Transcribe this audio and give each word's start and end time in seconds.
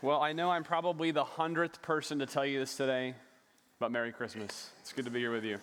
Well, 0.00 0.20
I 0.20 0.32
know 0.32 0.48
I'm 0.48 0.62
probably 0.62 1.10
the 1.10 1.24
hundredth 1.24 1.82
person 1.82 2.20
to 2.20 2.26
tell 2.26 2.46
you 2.46 2.60
this 2.60 2.76
today, 2.76 3.14
but 3.80 3.90
Merry 3.90 4.12
Christmas. 4.12 4.70
It's 4.80 4.92
good 4.92 5.06
to 5.06 5.10
be 5.10 5.18
here 5.18 5.32
with 5.32 5.42
you. 5.42 5.58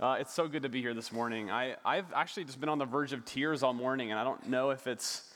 Uh, 0.00 0.16
it's 0.18 0.32
so 0.32 0.48
good 0.48 0.62
to 0.62 0.70
be 0.70 0.80
here 0.80 0.94
this 0.94 1.12
morning. 1.12 1.50
I, 1.50 1.76
I've 1.84 2.10
actually 2.14 2.44
just 2.44 2.58
been 2.58 2.70
on 2.70 2.78
the 2.78 2.86
verge 2.86 3.12
of 3.12 3.26
tears 3.26 3.62
all 3.62 3.74
morning, 3.74 4.10
and 4.10 4.18
I 4.18 4.24
don't 4.24 4.48
know 4.48 4.70
if 4.70 4.86
it's 4.86 5.30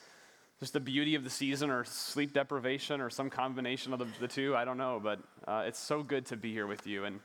just 0.59 0.73
the 0.73 0.81
beauty 0.81 1.17
of 1.17 1.25
the 1.25 1.29
season 1.29 1.69
or 1.69 1.85
sleep 1.85 2.33
deprivation 2.33 3.03
or 3.03 3.11
some 3.11 3.29
combination 3.29 3.93
of 3.93 3.99
the, 3.99 4.07
the 4.21 4.29
two. 4.29 4.57
I 4.57 4.65
don't 4.65 4.79
know, 4.79 4.99
but 5.05 5.19
uh, 5.47 5.65
it's 5.67 5.79
so 5.79 6.03
good 6.03 6.25
to 6.27 6.37
be 6.39 6.51
here 6.51 6.67
with 6.67 6.87
you. 6.87 7.05
And 7.05 7.21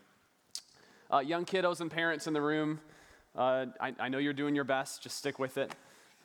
uh, 1.09 1.20
young 1.20 1.45
kiddos 1.45 1.79
and 1.79 1.89
parents 1.89 2.27
in 2.27 2.34
the 2.34 2.41
room, 2.41 2.81
uh, 3.38 3.68
I, 3.79 3.95
I 4.02 4.09
know 4.09 4.18
you're 4.18 4.34
doing 4.34 4.54
your 4.54 4.65
best. 4.65 5.02
Just 5.02 5.18
stick 5.18 5.39
with 5.39 5.57
it. 5.57 5.73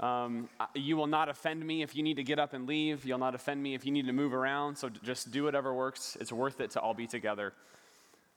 Um, 0.01 0.49
you 0.75 0.97
will 0.97 1.09
not 1.09 1.29
offend 1.29 1.65
me 1.65 1.83
if 1.83 1.97
you 1.97 2.03
need 2.03 2.17
to 2.17 2.23
get 2.23 2.39
up 2.39 2.53
and 2.53 2.69
leave. 2.69 3.05
You'll 3.05 3.19
not 3.19 3.35
offend 3.35 3.63
me 3.63 3.75
if 3.75 3.85
you 3.85 3.91
need 3.91 4.07
to 4.07 4.13
move 4.13 4.33
around. 4.33 4.77
So 4.77 4.89
just 4.89 5.31
do 5.33 5.45
whatever 5.45 5.75
works. 5.75 6.17
It's 6.21 6.33
worth 6.33 6.61
it 6.61 6.71
to 6.73 6.81
all 6.81 6.95
be 6.95 7.07
together 7.07 7.53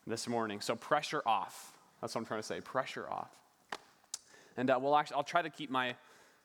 this 0.07 0.27
morning. 0.27 0.59
So 0.61 0.75
pressure 0.75 1.21
off. 1.25 1.73
That's 2.01 2.15
what 2.15 2.21
I'm 2.21 2.25
trying 2.25 2.39
to 2.39 2.47
say. 2.47 2.61
Pressure 2.61 3.07
off. 3.09 3.29
And 4.57 4.69
uh, 4.69 4.79
we'll 4.81 4.95
actually, 4.95 5.17
I'll 5.17 5.23
try 5.23 5.43
to 5.43 5.51
keep 5.51 5.69
my, 5.69 5.95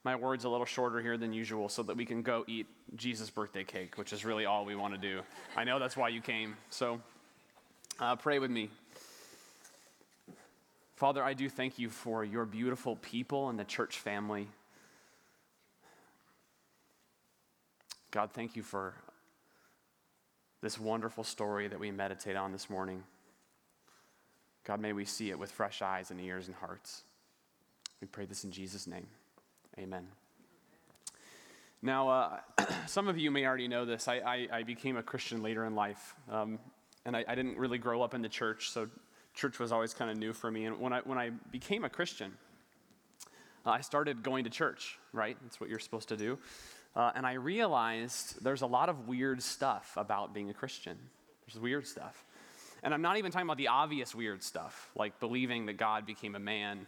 my 0.04 0.16
words 0.16 0.44
a 0.44 0.48
little 0.50 0.66
shorter 0.66 1.00
here 1.00 1.16
than 1.16 1.32
usual 1.32 1.70
so 1.70 1.82
that 1.84 1.96
we 1.96 2.04
can 2.04 2.22
go 2.22 2.44
eat 2.46 2.66
Jesus' 2.94 3.30
birthday 3.30 3.64
cake, 3.64 3.96
which 3.96 4.12
is 4.12 4.24
really 4.24 4.44
all 4.44 4.66
we 4.66 4.76
want 4.76 4.94
to 4.94 5.00
do. 5.00 5.22
I 5.56 5.64
know 5.64 5.78
that's 5.78 5.96
why 5.96 6.10
you 6.10 6.20
came. 6.20 6.56
So 6.68 7.00
uh, 7.98 8.16
pray 8.16 8.38
with 8.38 8.50
me. 8.50 8.68
Father, 10.96 11.22
I 11.22 11.34
do 11.34 11.48
thank 11.48 11.78
you 11.78 11.88
for 11.88 12.24
your 12.24 12.44
beautiful 12.44 12.96
people 12.96 13.48
and 13.48 13.58
the 13.58 13.64
church 13.64 13.98
family. 13.98 14.48
God, 18.16 18.30
thank 18.32 18.56
you 18.56 18.62
for 18.62 18.94
this 20.62 20.80
wonderful 20.80 21.22
story 21.22 21.68
that 21.68 21.78
we 21.78 21.90
meditate 21.90 22.34
on 22.34 22.50
this 22.50 22.70
morning. 22.70 23.02
God, 24.64 24.80
may 24.80 24.94
we 24.94 25.04
see 25.04 25.28
it 25.28 25.38
with 25.38 25.50
fresh 25.50 25.82
eyes 25.82 26.10
and 26.10 26.18
ears 26.18 26.46
and 26.46 26.56
hearts. 26.56 27.02
We 28.00 28.06
pray 28.06 28.24
this 28.24 28.42
in 28.42 28.52
Jesus' 28.52 28.86
name. 28.86 29.06
Amen. 29.78 30.06
Now, 31.82 32.08
uh, 32.08 32.40
some 32.86 33.06
of 33.06 33.18
you 33.18 33.30
may 33.30 33.44
already 33.44 33.68
know 33.68 33.84
this. 33.84 34.08
I, 34.08 34.14
I, 34.14 34.48
I 34.50 34.62
became 34.62 34.96
a 34.96 35.02
Christian 35.02 35.42
later 35.42 35.66
in 35.66 35.74
life. 35.74 36.14
Um, 36.30 36.58
and 37.04 37.14
I, 37.14 37.22
I, 37.28 37.34
didn't 37.34 37.58
really 37.58 37.76
grow 37.76 38.00
up 38.00 38.14
in 38.14 38.22
the 38.22 38.30
church, 38.30 38.70
so 38.70 38.88
church 39.34 39.58
was 39.58 39.72
always 39.72 39.92
kind 39.92 40.10
of 40.10 40.16
new 40.16 40.32
for 40.32 40.50
me. 40.50 40.64
And 40.64 40.80
when 40.80 40.94
I, 40.94 41.00
when 41.00 41.18
I 41.18 41.32
became 41.52 41.84
a 41.84 41.90
Christian, 41.90 42.32
uh, 43.66 43.72
I 43.72 43.82
started 43.82 44.22
going 44.22 44.44
to 44.44 44.50
church, 44.50 44.98
right? 45.12 45.36
That's 45.42 45.60
what 45.60 45.68
you're 45.68 45.78
supposed 45.80 46.08
to 46.08 46.16
do. 46.16 46.38
Uh, 46.96 47.12
and 47.14 47.26
I 47.26 47.34
realized 47.34 48.42
there's 48.42 48.62
a 48.62 48.66
lot 48.66 48.88
of 48.88 49.06
weird 49.06 49.42
stuff 49.42 49.92
about 49.96 50.32
being 50.32 50.48
a 50.48 50.54
Christian. 50.54 50.96
There's 51.46 51.60
weird 51.60 51.86
stuff. 51.86 52.24
And 52.82 52.94
I'm 52.94 53.02
not 53.02 53.18
even 53.18 53.30
talking 53.30 53.46
about 53.46 53.58
the 53.58 53.68
obvious 53.68 54.14
weird 54.14 54.42
stuff, 54.42 54.90
like 54.96 55.20
believing 55.20 55.66
that 55.66 55.76
God 55.76 56.06
became 56.06 56.34
a 56.34 56.40
man 56.40 56.86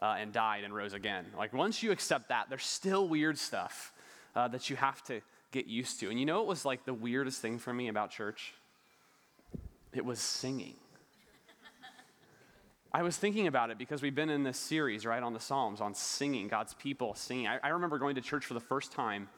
uh, 0.00 0.16
and 0.18 0.32
died 0.32 0.62
and 0.62 0.72
rose 0.72 0.92
again. 0.92 1.26
Like, 1.36 1.52
once 1.52 1.82
you 1.82 1.90
accept 1.90 2.28
that, 2.28 2.46
there's 2.48 2.64
still 2.64 3.08
weird 3.08 3.38
stuff 3.38 3.92
uh, 4.36 4.46
that 4.48 4.70
you 4.70 4.76
have 4.76 5.02
to 5.04 5.20
get 5.50 5.66
used 5.66 5.98
to. 6.00 6.10
And 6.10 6.20
you 6.20 6.26
know 6.26 6.38
what 6.38 6.46
was 6.46 6.64
like 6.64 6.84
the 6.84 6.94
weirdest 6.94 7.42
thing 7.42 7.58
for 7.58 7.72
me 7.72 7.88
about 7.88 8.10
church? 8.10 8.54
It 9.92 10.04
was 10.04 10.20
singing. 10.20 10.76
I 12.92 13.02
was 13.02 13.16
thinking 13.16 13.46
about 13.46 13.70
it 13.70 13.78
because 13.78 14.02
we've 14.02 14.14
been 14.14 14.30
in 14.30 14.42
this 14.42 14.58
series, 14.58 15.06
right, 15.06 15.22
on 15.22 15.32
the 15.32 15.40
Psalms, 15.40 15.80
on 15.80 15.94
singing, 15.94 16.48
God's 16.48 16.74
people 16.74 17.14
singing. 17.14 17.46
I, 17.46 17.58
I 17.62 17.68
remember 17.68 17.98
going 17.98 18.16
to 18.16 18.20
church 18.20 18.46
for 18.46 18.54
the 18.54 18.60
first 18.60 18.92
time 18.92 19.28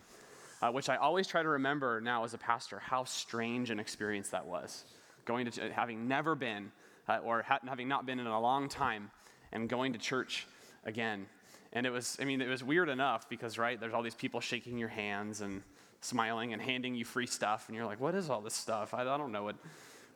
uh, 0.62 0.70
which 0.70 0.88
I 0.88 0.96
always 0.96 1.26
try 1.26 1.42
to 1.42 1.48
remember 1.48 2.00
now 2.00 2.24
as 2.24 2.34
a 2.34 2.38
pastor 2.38 2.78
how 2.78 3.04
strange 3.04 3.70
an 3.70 3.80
experience 3.80 4.28
that 4.28 4.46
was. 4.46 4.84
Going 5.24 5.50
to, 5.50 5.72
having 5.72 6.08
never 6.08 6.34
been, 6.34 6.70
uh, 7.08 7.18
or 7.18 7.42
ha- 7.42 7.58
having 7.66 7.88
not 7.88 8.06
been 8.06 8.20
in 8.20 8.26
a 8.26 8.40
long 8.40 8.68
time, 8.68 9.10
and 9.50 9.68
going 9.68 9.92
to 9.92 9.98
church 9.98 10.46
again. 10.84 11.26
And 11.72 11.84
it 11.84 11.90
was, 11.90 12.16
I 12.20 12.24
mean, 12.24 12.40
it 12.40 12.48
was 12.48 12.62
weird 12.62 12.88
enough 12.88 13.28
because, 13.28 13.58
right, 13.58 13.78
there's 13.78 13.92
all 13.92 14.02
these 14.02 14.14
people 14.14 14.40
shaking 14.40 14.78
your 14.78 14.88
hands 14.88 15.40
and 15.40 15.62
smiling 16.00 16.52
and 16.52 16.62
handing 16.62 16.94
you 16.94 17.04
free 17.04 17.26
stuff, 17.26 17.64
and 17.68 17.76
you're 17.76 17.86
like, 17.86 18.00
what 18.00 18.14
is 18.14 18.30
all 18.30 18.40
this 18.40 18.54
stuff? 18.54 18.94
I, 18.94 19.02
I 19.02 19.16
don't 19.18 19.32
know 19.32 19.42
what, 19.42 19.56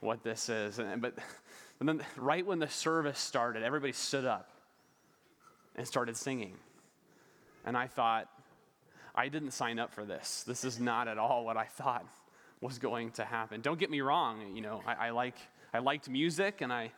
what 0.00 0.22
this 0.22 0.48
is. 0.48 0.78
And, 0.78 1.02
but 1.02 1.14
right 2.16 2.46
when 2.46 2.58
the 2.58 2.68
service 2.68 3.18
started, 3.18 3.62
everybody 3.62 3.92
stood 3.92 4.24
up 4.24 4.50
and 5.76 5.86
started 5.86 6.16
singing. 6.16 6.54
And 7.64 7.76
I 7.76 7.86
thought, 7.86 8.28
I 9.14 9.28
didn't 9.28 9.52
sign 9.52 9.78
up 9.78 9.92
for 9.92 10.04
this. 10.04 10.44
This 10.46 10.64
is 10.64 10.78
not 10.78 11.08
at 11.08 11.18
all 11.18 11.44
what 11.44 11.56
I 11.56 11.64
thought 11.64 12.04
was 12.60 12.78
going 12.78 13.10
to 13.12 13.24
happen. 13.24 13.60
Don't 13.60 13.78
get 13.78 13.90
me 13.90 14.00
wrong, 14.00 14.54
you 14.54 14.62
know, 14.62 14.82
I, 14.86 15.08
I 15.08 15.10
like 15.10 15.36
I 15.74 15.78
liked 15.78 16.08
music 16.08 16.60
and 16.60 16.72
I 16.72 16.92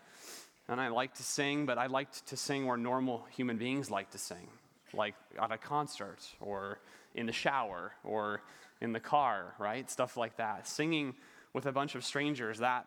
and 0.68 0.80
I 0.80 0.88
like 0.88 1.14
to 1.14 1.22
sing, 1.22 1.66
but 1.66 1.78
I 1.78 1.86
liked 1.86 2.26
to 2.26 2.36
sing 2.36 2.66
where 2.66 2.76
normal 2.76 3.26
human 3.30 3.56
beings 3.56 3.90
like 3.90 4.10
to 4.10 4.18
sing, 4.18 4.48
like 4.92 5.14
at 5.40 5.50
a 5.50 5.58
concert 5.58 6.18
or 6.40 6.78
in 7.14 7.26
the 7.26 7.32
shower 7.32 7.92
or 8.04 8.42
in 8.80 8.92
the 8.92 9.00
car, 9.00 9.54
right? 9.58 9.90
Stuff 9.90 10.16
like 10.16 10.36
that. 10.36 10.68
Singing 10.68 11.14
with 11.54 11.66
a 11.66 11.72
bunch 11.72 11.94
of 11.94 12.04
strangers, 12.04 12.58
that 12.58 12.86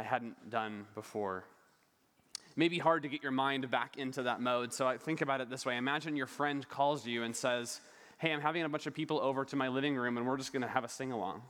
I 0.00 0.02
hadn't 0.02 0.48
done 0.48 0.86
before. 0.94 1.44
Maybe 2.56 2.78
hard 2.78 3.02
to 3.02 3.08
get 3.10 3.22
your 3.22 3.32
mind 3.32 3.70
back 3.70 3.98
into 3.98 4.22
that 4.22 4.40
mode. 4.40 4.72
So 4.72 4.88
I 4.88 4.96
think 4.96 5.20
about 5.20 5.42
it 5.42 5.50
this 5.50 5.66
way. 5.66 5.76
Imagine 5.76 6.16
your 6.16 6.26
friend 6.26 6.66
calls 6.66 7.06
you 7.06 7.22
and 7.22 7.36
says, 7.36 7.82
hey, 8.16 8.32
I'm 8.32 8.40
having 8.40 8.62
a 8.62 8.68
bunch 8.70 8.86
of 8.86 8.94
people 8.94 9.20
over 9.20 9.44
to 9.44 9.56
my 9.56 9.68
living 9.68 9.94
room 9.94 10.16
and 10.16 10.26
we're 10.26 10.38
just 10.38 10.54
going 10.54 10.62
to 10.62 10.68
have 10.68 10.84
a 10.84 10.88
sing 10.88 11.12
along. 11.12 11.42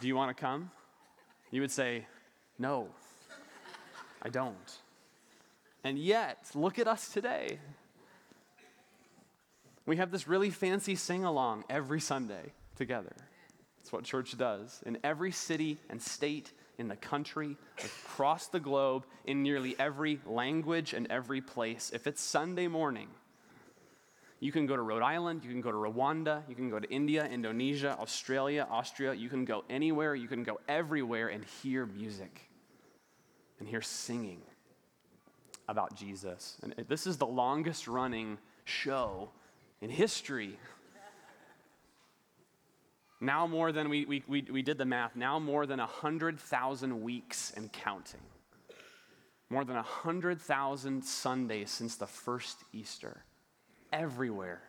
Do 0.00 0.08
you 0.08 0.16
want 0.16 0.34
to 0.34 0.40
come? 0.40 0.70
You 1.50 1.60
would 1.60 1.70
say, 1.70 2.06
no, 2.58 2.88
I 4.22 4.30
don't. 4.30 4.78
And 5.84 5.98
yet, 5.98 6.38
look 6.54 6.78
at 6.78 6.88
us 6.88 7.10
today. 7.10 7.58
We 9.84 9.98
have 9.98 10.10
this 10.10 10.26
really 10.26 10.48
fancy 10.48 10.94
sing 10.94 11.24
along 11.24 11.64
every 11.68 12.00
Sunday 12.00 12.54
together. 12.76 13.12
That's 13.78 13.92
what 13.92 14.04
church 14.04 14.38
does. 14.38 14.82
In 14.86 14.96
every 15.04 15.30
city 15.30 15.76
and 15.90 16.00
state 16.00 16.52
in 16.80 16.88
the 16.88 16.96
country, 16.96 17.56
across 17.78 18.48
the 18.48 18.58
globe, 18.58 19.04
in 19.26 19.42
nearly 19.42 19.76
every 19.78 20.18
language 20.26 20.94
and 20.94 21.06
every 21.10 21.40
place, 21.40 21.92
if 21.94 22.06
it's 22.06 22.20
Sunday 22.20 22.66
morning, 22.66 23.08
you 24.40 24.50
can 24.50 24.64
go 24.64 24.74
to 24.74 24.80
Rhode 24.80 25.02
Island, 25.02 25.44
you 25.44 25.50
can 25.50 25.60
go 25.60 25.70
to 25.70 25.76
Rwanda, 25.76 26.42
you 26.48 26.54
can 26.54 26.70
go 26.70 26.80
to 26.80 26.90
India, 26.90 27.26
Indonesia, 27.26 27.94
Australia, 28.00 28.66
Austria. 28.70 29.12
You 29.12 29.28
can 29.28 29.44
go 29.44 29.64
anywhere, 29.68 30.14
you 30.14 30.28
can 30.28 30.42
go 30.42 30.58
everywhere 30.66 31.28
and 31.28 31.44
hear 31.62 31.84
music 31.84 32.48
and 33.58 33.68
hear 33.68 33.82
singing 33.82 34.40
about 35.68 35.94
Jesus. 35.94 36.56
And 36.62 36.74
this 36.88 37.06
is 37.06 37.18
the 37.18 37.26
longest 37.26 37.86
running 37.86 38.38
show 38.64 39.28
in 39.82 39.90
history. 39.90 40.58
Now, 43.20 43.46
more 43.46 43.70
than 43.70 43.90
we, 43.90 44.06
we, 44.06 44.22
we, 44.26 44.42
we 44.50 44.62
did 44.62 44.78
the 44.78 44.86
math, 44.86 45.14
now 45.14 45.38
more 45.38 45.66
than 45.66 45.78
100,000 45.78 47.02
weeks 47.02 47.52
and 47.54 47.70
counting. 47.70 48.20
More 49.50 49.64
than 49.64 49.76
100,000 49.76 51.04
Sundays 51.04 51.70
since 51.70 51.96
the 51.96 52.06
first 52.06 52.58
Easter 52.72 53.24
everywhere, 53.92 54.62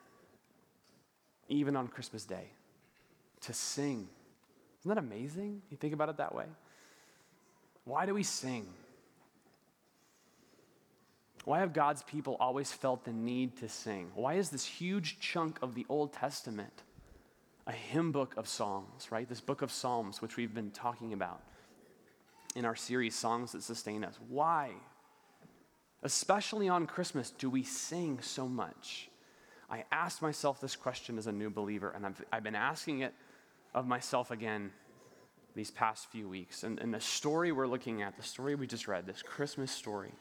even 1.48 1.76
on 1.76 1.88
Christmas 1.88 2.26
Day, 2.26 2.50
to 3.42 3.54
sing. 3.54 4.10
Isn't 4.82 4.90
that 4.90 4.98
amazing? 4.98 5.62
You 5.70 5.78
think 5.78 5.94
about 5.94 6.10
it 6.10 6.18
that 6.18 6.36
way? 6.36 6.46
Why 7.86 8.06
do 8.06 8.14
we 8.14 8.24
sing? 8.24 8.68
Why 11.46 11.60
have 11.60 11.74
God's 11.74 12.04
people 12.04 12.36
always 12.40 12.72
felt 12.72 13.06
the 13.06 13.14
need 13.14 13.58
to 13.58 13.70
sing? 13.70 14.12
Why 14.14 14.36
is 14.36 14.50
this 14.50 14.66
huge 14.66 15.20
chunk 15.20 15.58
of 15.62 15.74
the 15.74 15.86
Old 15.90 16.14
Testament 16.14 16.84
a 17.72 17.74
hymn 17.74 18.12
book 18.12 18.36
of 18.36 18.50
songs, 18.50 19.08
right? 19.12 19.30
This 19.30 19.40
book 19.40 19.62
of 19.62 19.72
Psalms, 19.72 20.22
which 20.22 20.35
we've 20.35 20.53
been 20.53 20.72
talking 20.72 21.14
about 21.14 21.41
in 22.53 22.66
our 22.66 22.76
series, 22.76 23.16
Songs 23.16 23.53
That 23.53 23.64
Sustain 23.64 24.03
Us. 24.03 24.20
Why? 24.28 24.72
Especially 26.03 26.68
on 26.68 26.85
Christmas, 26.85 27.29
do 27.29 27.50
we 27.50 27.64
sing 27.64 28.20
so 28.22 28.46
much? 28.46 29.09
I 29.70 29.85
asked 29.90 30.22
myself 30.22 30.59
this 30.59 30.76
question 30.76 31.18
as 31.18 31.28
a 31.28 31.32
new 31.32 31.50
believer, 31.50 31.94
and 31.96 32.06
I've, 32.06 32.22
I've 32.34 32.44
been 32.44 32.56
asking 32.56 33.00
it 33.02 33.14
of 33.73 33.88
myself 33.88 34.32
again 34.32 34.72
these 35.56 35.72
past 35.72 36.12
few 36.12 36.28
weeks. 36.28 36.64
And, 36.64 36.78
and 36.78 36.94
the 36.94 37.00
story 37.00 37.53
we're 37.53 37.68
looking 37.68 38.02
at, 38.02 38.18
the 38.18 38.23
story 38.23 38.56
we 38.56 38.68
just 38.68 38.90
read, 38.90 39.06
this 39.06 39.22
Christmas 39.22 39.72
story, 39.72 40.12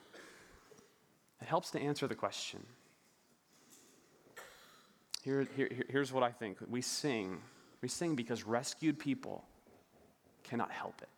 it 1.43 1.49
helps 1.49 1.73
to 1.73 1.81
answer 1.81 2.07
the 2.07 2.15
question. 2.15 2.61
Here, 5.23 5.47
here, 5.55 5.69
here's 5.89 6.13
what 6.13 6.23
I 6.23 6.31
think 6.31 6.59
we 6.69 6.81
sing. 6.81 7.39
We 7.83 7.89
sing 7.89 8.15
because 8.15 8.45
rescued 8.45 8.99
people 8.99 9.45
cannot 10.45 10.71
help 10.71 11.01
it. 11.03 11.09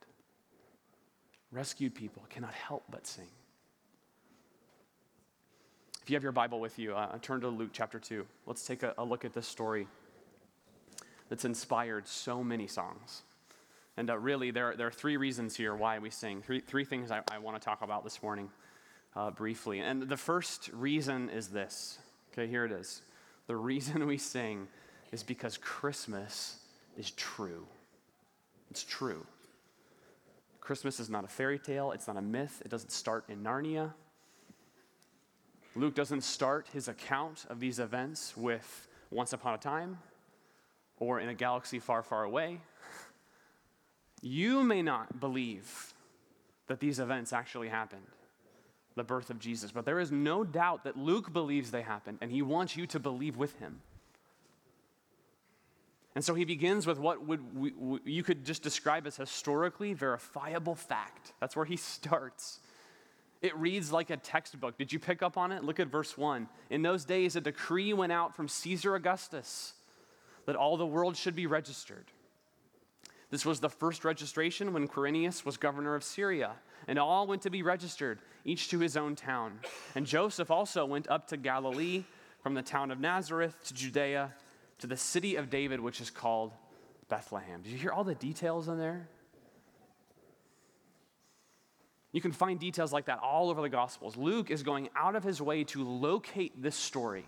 Rescued 1.53 1.95
people 1.95 2.25
cannot 2.29 2.55
help 2.55 2.83
but 2.91 3.07
sing. 3.07 3.29
If 6.03 6.11
you 6.11 6.17
have 6.17 6.23
your 6.23 6.33
Bible 6.33 6.59
with 6.59 6.79
you, 6.79 6.97
uh, 6.97 7.17
turn 7.19 7.41
to 7.43 7.49
Luke 7.49 7.71
chapter 7.73 8.01
2. 8.01 8.27
Let's 8.47 8.67
take 8.67 8.83
a, 8.83 8.93
a 8.99 9.05
look 9.05 9.25
at 9.25 9.35
this 9.35 9.47
story. 9.47 9.87
that's 11.29 11.45
inspired 11.45 12.09
so 12.09 12.43
many 12.43 12.67
songs. 12.67 13.23
And 13.97 14.11
uh, 14.11 14.19
really, 14.19 14.51
there, 14.51 14.75
there 14.77 14.89
are 14.89 14.93
three 14.93 15.17
reasons 15.17 15.55
here 15.55 15.77
why 15.77 15.99
we 16.01 16.11
sing. 16.11 16.43
Three, 16.43 16.61
three 16.61 16.85
things 16.85 17.11
I, 17.13 17.21
I 17.31 17.39
want 17.39 17.61
to 17.61 17.65
talk 17.65 17.83
about 17.83 18.03
this 18.03 18.21
morning 18.23 18.51
uh, 19.15 19.31
briefly. 19.31 19.79
And 19.79 20.03
the 20.03 20.17
first 20.17 20.71
reason 20.73 21.29
is 21.31 21.49
this. 21.49 21.99
Okay, 22.33 22.49
here 22.49 22.65
it 22.65 22.73
is. 22.73 23.03
The 23.47 23.57
reason 23.57 24.07
we 24.07 24.19
sing 24.19 24.69
is 25.11 25.23
because 25.23 25.59
Christmas 25.59 26.57
is 26.97 27.11
true. 27.13 27.67
It's 28.71 28.85
true. 28.85 29.27
Christmas 30.61 31.01
is 31.01 31.11
not 31.11 31.25
a 31.25 31.29
fairy 31.29 31.59
tale, 31.59 31.91
it's 31.91 32.07
not 32.07 32.17
a 32.17 32.23
myth, 32.23 32.63
it 32.65 32.71
doesn't 32.71 32.93
start 32.93 33.25
in 33.29 33.43
Narnia. 33.43 33.93
Luke 35.75 35.95
doesn't 35.95 36.23
start 36.23 36.69
his 36.73 36.87
account 36.87 37.47
of 37.49 37.59
these 37.59 37.79
events 37.79 38.37
with 38.37 38.87
once 39.11 39.33
upon 39.33 39.55
a 39.55 39.59
time 39.59 39.99
or 40.99 41.19
in 41.19 41.29
a 41.29 41.35
galaxy 41.35 41.79
far, 41.79 42.03
far 42.03 42.23
away. 42.23 42.61
You 44.21 44.63
may 44.63 44.83
not 44.83 45.19
believe 45.19 45.95
that 46.69 46.79
these 46.79 47.01
events 47.01 47.33
actually 47.33 47.69
happened, 47.69 48.07
the 48.95 49.05
birth 49.05 49.31
of 49.31 49.39
Jesus, 49.39 49.73
but 49.73 49.85
there 49.85 50.01
is 50.01 50.13
no 50.13 50.45
doubt 50.45 50.85
that 50.85 50.97
Luke 50.97 51.33
believes 51.33 51.71
they 51.71 51.83
happened, 51.83 52.19
and 52.21 52.31
he 52.31 52.43
wants 52.43 52.77
you 52.77 52.87
to 52.89 53.01
believe 53.01 53.37
with 53.37 53.59
him. 53.59 53.81
And 56.15 56.23
so 56.25 56.35
he 56.35 56.45
begins 56.45 56.87
with 56.87 56.99
what 56.99 57.27
would 57.27 57.57
we, 57.57 57.73
we, 57.73 58.01
you 58.05 58.23
could 58.23 58.45
just 58.45 58.63
describe 58.63 59.07
as 59.07 59.17
historically 59.17 59.95
verifiable 59.95 60.75
fact. 60.75 61.33
That's 61.41 61.57
where 61.57 61.65
he 61.65 61.77
starts. 61.79 62.61
It 63.41 63.57
reads 63.57 63.91
like 63.91 64.11
a 64.11 64.17
textbook. 64.17 64.79
Did 64.79 64.93
you 64.93 64.99
pick 64.99 65.23
up 65.23 65.37
on 65.37 65.51
it? 65.51 65.65
Look 65.65 65.81
at 65.81 65.89
verse 65.89 66.17
1. 66.17 66.49
In 66.71 66.83
those 66.83 67.05
days, 67.05 67.35
a 67.35 67.41
decree 67.41 67.93
went 67.93 68.13
out 68.13 68.37
from 68.37 68.47
Caesar 68.47 68.95
Augustus 68.95 69.73
that 70.47 70.55
all 70.55 70.77
the 70.77 70.87
world 70.87 71.17
should 71.17 71.35
be 71.35 71.47
registered. 71.47 72.05
This 73.31 73.47
was 73.47 73.61
the 73.61 73.71
first 73.71 74.05
registration 74.05 74.73
when 74.73 74.87
Quirinius 74.87 75.45
was 75.45 75.57
governor 75.57 75.95
of 75.95 76.05
Syria, 76.05 76.53
and 76.87 76.99
all 76.99 77.27
went 77.27 77.43
to 77.43 77.51
be 77.51 77.63
registered, 77.63 78.19
each 78.45 78.69
to 78.71 78.79
his 78.79 78.97
own 78.97 79.15
town. 79.15 79.61
And 79.95 80.07
Joseph 80.07 80.51
also 80.51 80.85
went 80.85 81.09
up 81.09 81.29
to 81.29 81.37
Galilee 81.37 82.05
from 82.43 82.55
the 82.55 82.63
town 82.63 82.91
of 82.91 82.99
Nazareth 82.99 83.57
to 83.67 83.75
Judea 83.75 84.33
to 84.79 84.87
the 84.87 84.97
city 84.97 85.37
of 85.37 85.49
David, 85.49 85.81
which 85.81 86.01
is 86.01 86.11
called 86.11 86.53
Bethlehem. 87.09 87.63
Did 87.63 87.73
you 87.73 87.79
hear 87.79 87.93
all 87.93 88.05
the 88.05 88.15
details 88.15 88.69
in 88.69 88.79
there? 88.79 89.09
You 92.11 92.21
can 92.21 92.33
find 92.33 92.61
details 92.61 92.93
like 92.93 93.07
that 93.07 93.21
all 93.21 93.49
over 93.49 93.63
the 93.63 93.71
Gospels. 93.71 94.17
Luke 94.17 94.51
is 94.51 94.63
going 94.63 94.91
out 94.95 95.17
of 95.17 95.25
his 95.25 95.41
way 95.41 95.65
to 95.65 95.83
locate 95.83 96.61
this 96.61 96.77
story 96.77 97.25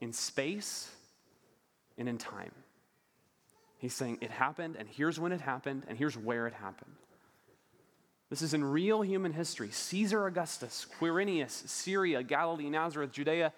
in 0.00 0.12
space 0.12 0.90
and 1.96 2.08
in 2.08 2.18
time. 2.18 2.52
He's 3.78 3.94
saying 3.94 4.18
it 4.20 4.30
happened, 4.30 4.76
and 4.78 4.88
here's 4.88 5.18
when 5.18 5.32
it 5.32 5.40
happened, 5.40 5.84
and 5.88 5.96
here's 5.96 6.16
where 6.16 6.46
it 6.46 6.54
happened. 6.54 6.92
This 8.28 8.42
is 8.42 8.54
in 8.54 8.64
real 8.64 9.02
human 9.02 9.32
history. 9.32 9.70
Caesar 9.70 10.26
Augustus, 10.26 10.86
Quirinius, 10.98 11.68
Syria, 11.68 12.22
Galilee, 12.22 12.68
Nazareth, 12.68 13.12
Judea, 13.12 13.52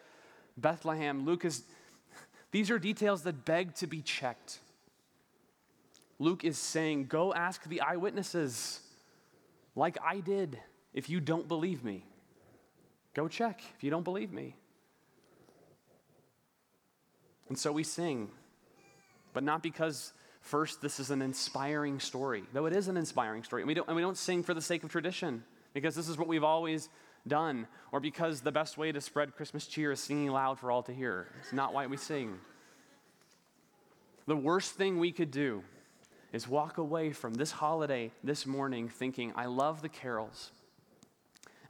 Bethlehem. 0.56 1.24
Lucas. 1.24 1.62
these 2.50 2.70
are 2.70 2.78
details 2.78 3.22
that 3.22 3.44
beg 3.44 3.74
to 3.76 3.86
be 3.86 4.02
checked. 4.02 4.58
Luke 6.18 6.44
is 6.44 6.58
saying, 6.58 7.06
Go 7.06 7.32
ask 7.32 7.64
the 7.64 7.80
eyewitnesses, 7.80 8.80
like 9.74 9.96
I 10.04 10.20
did, 10.20 10.58
if 10.92 11.08
you 11.08 11.20
don't 11.20 11.48
believe 11.48 11.82
me. 11.82 12.04
Go 13.14 13.26
check 13.26 13.62
if 13.76 13.82
you 13.82 13.90
don't 13.90 14.04
believe 14.04 14.32
me. 14.32 14.54
And 17.48 17.58
so 17.58 17.72
we 17.72 17.84
sing, 17.84 18.30
but 19.32 19.42
not 19.42 19.62
because 19.62 20.12
first 20.40 20.80
this 20.80 21.00
is 21.00 21.10
an 21.10 21.22
inspiring 21.22 22.00
story, 22.00 22.44
though 22.52 22.66
it 22.66 22.72
is 22.72 22.88
an 22.88 22.96
inspiring 22.96 23.44
story. 23.44 23.62
And 23.62 23.68
we 23.68 23.74
don't, 23.74 23.86
and 23.88 23.96
we 23.96 24.02
don't 24.02 24.16
sing 24.16 24.42
for 24.42 24.54
the 24.54 24.62
sake 24.62 24.84
of 24.84 24.90
tradition, 24.90 25.44
because 25.74 25.94
this 25.94 26.08
is 26.08 26.16
what 26.18 26.28
we've 26.28 26.44
always 26.44 26.88
done, 27.26 27.66
or 27.92 28.00
because 28.00 28.40
the 28.40 28.52
best 28.52 28.78
way 28.78 28.92
to 28.92 29.00
spread 29.00 29.34
Christmas 29.36 29.66
cheer 29.66 29.92
is 29.92 30.00
singing 30.00 30.30
loud 30.30 30.58
for 30.58 30.70
all 30.70 30.82
to 30.84 30.92
hear. 30.92 31.28
It's 31.40 31.52
not 31.52 31.74
why 31.74 31.86
we 31.86 31.96
sing. 31.96 32.38
The 34.26 34.36
worst 34.36 34.74
thing 34.74 34.98
we 34.98 35.12
could 35.12 35.30
do 35.30 35.62
is 36.32 36.46
walk 36.46 36.78
away 36.78 37.12
from 37.12 37.34
this 37.34 37.50
holiday 37.50 38.12
this 38.22 38.46
morning 38.46 38.88
thinking, 38.88 39.32
I 39.34 39.46
love 39.46 39.80
the 39.80 39.88
carols 39.88 40.50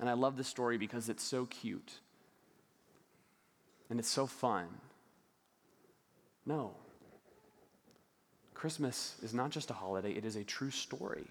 and 0.01 0.09
I 0.09 0.15
love 0.15 0.37
the 0.37 0.45
story 0.45 0.79
because 0.79 1.09
it's 1.09 1.23
so 1.23 1.47
cute 1.47 1.93
and 3.91 3.99
it's 3.99 4.09
so 4.09 4.27
fun. 4.27 4.67
No. 6.45 6.75
Christmas 8.59 9.15
is 9.23 9.33
not 9.33 9.51
just 9.51 9.71
a 9.71 9.73
holiday, 9.73 10.11
it 10.11 10.25
is 10.25 10.35
a 10.35 10.43
true 10.43 10.73
story 10.73 11.29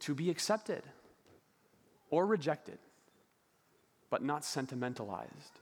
to 0.00 0.16
be 0.16 0.30
accepted 0.30 0.82
or 2.10 2.26
rejected, 2.26 2.78
but 4.10 4.20
not 4.20 4.44
sentimentalized. 4.44 5.60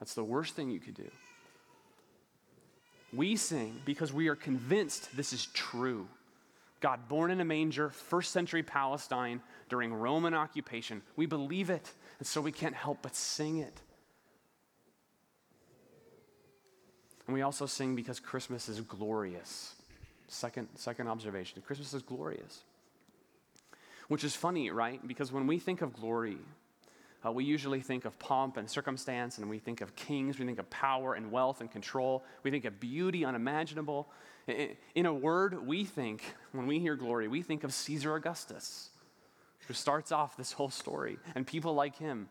That's 0.00 0.14
the 0.14 0.24
worst 0.24 0.56
thing 0.56 0.70
you 0.70 0.80
could 0.80 0.94
do. 0.94 1.08
We 3.12 3.36
sing 3.36 3.80
because 3.84 4.12
we 4.12 4.26
are 4.26 4.34
convinced 4.34 5.16
this 5.16 5.32
is 5.32 5.46
true. 5.46 6.08
God 6.80 7.08
born 7.08 7.30
in 7.30 7.40
a 7.40 7.44
manger, 7.44 7.90
first 7.90 8.32
century 8.32 8.64
Palestine 8.64 9.40
during 9.68 9.94
Roman 9.94 10.34
occupation. 10.34 11.00
We 11.14 11.26
believe 11.26 11.70
it, 11.70 11.92
and 12.18 12.26
so 12.26 12.40
we 12.40 12.50
can't 12.50 12.74
help 12.74 12.98
but 13.02 13.14
sing 13.14 13.58
it. 13.58 13.80
And 17.26 17.34
we 17.34 17.42
also 17.42 17.66
sing 17.66 17.94
because 17.94 18.18
Christmas 18.18 18.68
is 18.68 18.80
glorious. 18.80 19.74
Second, 20.28 20.68
second 20.76 21.08
observation 21.08 21.62
Christmas 21.66 21.92
is 21.92 22.02
glorious. 22.02 22.62
Which 24.08 24.24
is 24.24 24.34
funny, 24.34 24.70
right? 24.70 25.06
Because 25.06 25.30
when 25.30 25.46
we 25.46 25.58
think 25.58 25.82
of 25.82 25.92
glory, 25.92 26.38
uh, 27.24 27.30
we 27.30 27.44
usually 27.44 27.80
think 27.80 28.04
of 28.04 28.18
pomp 28.18 28.56
and 28.56 28.68
circumstance, 28.68 29.38
and 29.38 29.48
we 29.48 29.58
think 29.58 29.80
of 29.80 29.94
kings, 29.94 30.38
we 30.38 30.46
think 30.46 30.58
of 30.58 30.68
power 30.70 31.14
and 31.14 31.30
wealth 31.30 31.60
and 31.60 31.70
control, 31.70 32.24
we 32.42 32.50
think 32.50 32.64
of 32.64 32.80
beauty 32.80 33.24
unimaginable. 33.24 34.08
In 34.94 35.06
a 35.06 35.14
word, 35.14 35.66
we 35.66 35.84
think, 35.84 36.24
when 36.52 36.66
we 36.66 36.80
hear 36.80 36.96
glory, 36.96 37.28
we 37.28 37.42
think 37.42 37.62
of 37.62 37.72
Caesar 37.72 38.14
Augustus, 38.16 38.90
who 39.68 39.74
starts 39.74 40.10
off 40.10 40.36
this 40.36 40.52
whole 40.52 40.70
story, 40.70 41.18
and 41.34 41.46
people 41.46 41.74
like 41.74 41.96
him. 41.98 42.28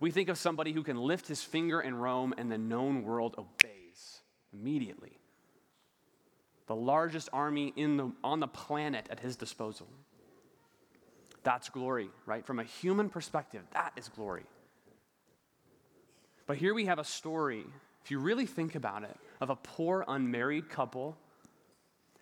We 0.00 0.10
think 0.10 0.28
of 0.28 0.38
somebody 0.38 0.72
who 0.72 0.82
can 0.82 0.96
lift 0.96 1.28
his 1.28 1.42
finger 1.42 1.80
in 1.80 1.94
Rome 1.94 2.32
and 2.38 2.50
the 2.50 2.58
known 2.58 3.02
world 3.02 3.34
obeys 3.36 3.75
immediately. 4.58 5.18
The 6.66 6.76
largest 6.76 7.28
army 7.32 7.72
in 7.76 7.96
the, 7.96 8.12
on 8.24 8.40
the 8.40 8.48
planet 8.48 9.06
at 9.10 9.20
his 9.20 9.36
disposal. 9.36 9.86
That's 11.42 11.68
glory, 11.68 12.08
right? 12.24 12.44
From 12.44 12.58
a 12.58 12.64
human 12.64 13.08
perspective, 13.08 13.62
that 13.72 13.92
is 13.96 14.08
glory. 14.08 14.44
But 16.46 16.56
here 16.56 16.74
we 16.74 16.86
have 16.86 16.98
a 16.98 17.04
story, 17.04 17.64
if 18.04 18.10
you 18.10 18.18
really 18.18 18.46
think 18.46 18.74
about 18.74 19.04
it, 19.04 19.16
of 19.40 19.50
a 19.50 19.56
poor 19.56 20.04
unmarried 20.08 20.68
couple 20.68 21.16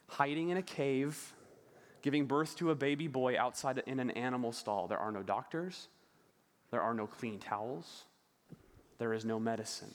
hiding 0.06 0.50
in 0.50 0.56
a 0.56 0.62
cave, 0.62 1.32
giving 2.02 2.26
birth 2.26 2.56
to 2.56 2.70
a 2.70 2.74
baby 2.74 3.08
boy 3.08 3.38
outside 3.38 3.82
in 3.86 3.98
an 3.98 4.10
animal 4.12 4.52
stall. 4.52 4.86
There 4.86 4.98
are 4.98 5.10
no 5.10 5.22
doctors, 5.22 5.88
there 6.70 6.82
are 6.82 6.94
no 6.94 7.06
clean 7.06 7.38
towels, 7.38 8.04
there 8.98 9.12
is 9.12 9.24
no 9.24 9.40
medicine. 9.40 9.92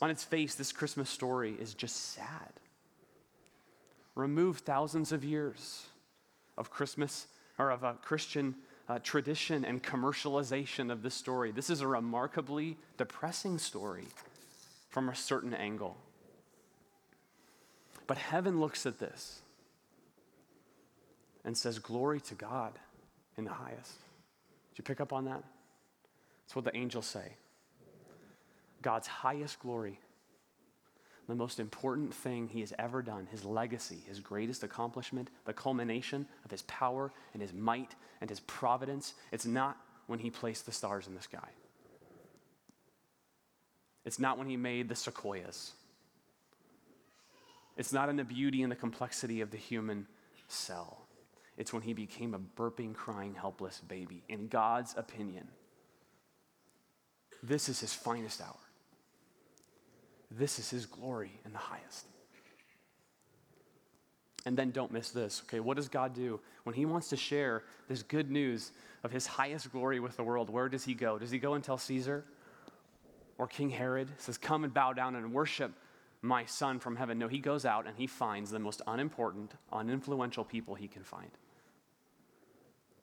On 0.00 0.10
its 0.10 0.24
face, 0.24 0.54
this 0.54 0.72
Christmas 0.72 1.10
story 1.10 1.56
is 1.60 1.74
just 1.74 2.14
sad. 2.14 2.52
Remove 4.14 4.58
thousands 4.58 5.12
of 5.12 5.24
years 5.24 5.86
of 6.56 6.70
Christmas 6.70 7.26
or 7.58 7.70
of 7.70 7.82
a 7.82 7.94
Christian 8.02 8.54
uh, 8.88 8.98
tradition 8.98 9.64
and 9.64 9.82
commercialization 9.82 10.90
of 10.90 11.02
this 11.02 11.14
story. 11.14 11.52
This 11.52 11.70
is 11.70 11.80
a 11.80 11.86
remarkably 11.86 12.76
depressing 12.96 13.58
story 13.58 14.06
from 14.88 15.08
a 15.08 15.14
certain 15.14 15.54
angle. 15.54 15.96
But 18.06 18.18
heaven 18.18 18.58
looks 18.58 18.86
at 18.86 18.98
this 18.98 19.40
and 21.44 21.56
says, 21.56 21.78
Glory 21.78 22.20
to 22.22 22.34
God 22.34 22.72
in 23.36 23.44
the 23.44 23.52
highest. 23.52 23.92
Did 24.70 24.78
you 24.78 24.84
pick 24.84 25.00
up 25.00 25.12
on 25.12 25.26
that? 25.26 25.44
That's 26.42 26.56
what 26.56 26.64
the 26.64 26.76
angels 26.76 27.06
say. 27.06 27.34
God's 28.82 29.06
highest 29.06 29.60
glory 29.60 30.00
the 31.30 31.36
most 31.36 31.60
important 31.60 32.12
thing 32.12 32.48
he 32.48 32.60
has 32.60 32.72
ever 32.78 33.02
done, 33.02 33.28
his 33.30 33.44
legacy, 33.44 33.98
his 34.06 34.18
greatest 34.18 34.64
accomplishment, 34.64 35.30
the 35.44 35.52
culmination 35.52 36.26
of 36.44 36.50
his 36.50 36.62
power 36.62 37.12
and 37.32 37.40
his 37.40 37.52
might 37.52 37.94
and 38.20 38.28
his 38.28 38.40
providence. 38.40 39.14
It's 39.30 39.46
not 39.46 39.76
when 40.08 40.18
he 40.18 40.28
placed 40.28 40.66
the 40.66 40.72
stars 40.72 41.06
in 41.06 41.14
the 41.14 41.22
sky. 41.22 41.48
It's 44.04 44.18
not 44.18 44.38
when 44.38 44.48
he 44.48 44.56
made 44.56 44.88
the 44.88 44.96
sequoias. 44.96 45.72
It's 47.76 47.92
not 47.92 48.08
in 48.08 48.16
the 48.16 48.24
beauty 48.24 48.62
and 48.62 48.72
the 48.72 48.76
complexity 48.76 49.40
of 49.40 49.52
the 49.52 49.56
human 49.56 50.08
cell. 50.48 51.06
It's 51.56 51.72
when 51.72 51.82
he 51.82 51.92
became 51.92 52.34
a 52.34 52.38
burping, 52.38 52.92
crying, 52.92 53.34
helpless 53.34 53.80
baby. 53.86 54.24
In 54.28 54.48
God's 54.48 54.94
opinion, 54.96 55.46
this 57.40 57.68
is 57.68 57.78
his 57.80 57.94
finest 57.94 58.40
hour. 58.40 58.56
This 60.30 60.58
is 60.58 60.70
his 60.70 60.86
glory 60.86 61.32
in 61.44 61.52
the 61.52 61.58
highest. 61.58 62.06
And 64.46 64.56
then 64.56 64.70
don't 64.70 64.92
miss 64.92 65.10
this, 65.10 65.42
okay? 65.46 65.60
What 65.60 65.76
does 65.76 65.88
God 65.88 66.14
do? 66.14 66.40
When 66.64 66.74
he 66.74 66.86
wants 66.86 67.08
to 67.10 67.16
share 67.16 67.64
this 67.88 68.02
good 68.02 68.30
news 68.30 68.72
of 69.04 69.12
his 69.12 69.26
highest 69.26 69.70
glory 69.72 70.00
with 70.00 70.16
the 70.16 70.22
world, 70.22 70.48
where 70.48 70.68
does 70.68 70.84
he 70.84 70.94
go? 70.94 71.18
Does 71.18 71.30
he 71.30 71.38
go 71.38 71.54
and 71.54 71.62
tell 71.62 71.78
Caesar 71.78 72.24
or 73.36 73.46
King 73.46 73.70
Herod? 73.70 74.08
Says, 74.16 74.38
Come 74.38 74.64
and 74.64 74.72
bow 74.72 74.92
down 74.92 75.14
and 75.14 75.34
worship 75.34 75.72
my 76.22 76.44
son 76.46 76.78
from 76.78 76.96
heaven. 76.96 77.18
No, 77.18 77.28
he 77.28 77.38
goes 77.38 77.64
out 77.64 77.86
and 77.86 77.96
he 77.96 78.06
finds 78.06 78.50
the 78.50 78.58
most 78.58 78.80
unimportant, 78.86 79.52
uninfluential 79.72 80.48
people 80.48 80.74
he 80.74 80.88
can 80.88 81.02
find. 81.02 81.30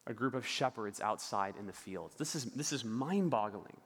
A 0.08 0.14
group 0.14 0.34
of 0.34 0.48
shepherds 0.48 1.02
outside 1.02 1.56
in 1.60 1.68
the 1.68 1.74
fields. 1.74 2.16
This 2.16 2.36
is, 2.36 2.46
this 2.46 2.72
is 2.72 2.86
mind 2.86 3.30
boggling 3.30 3.78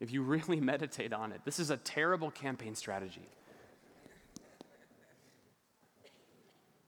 if 0.00 0.12
you 0.12 0.22
really 0.22 0.60
meditate 0.72 1.12
on 1.12 1.32
it. 1.32 1.40
This 1.44 1.58
is 1.58 1.70
a 1.70 1.76
terrible 1.76 2.30
campaign 2.30 2.74
strategy. 2.74 3.28